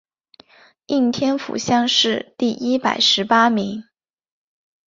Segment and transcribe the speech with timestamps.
[0.87, 3.83] 应天府乡试第一百十八名。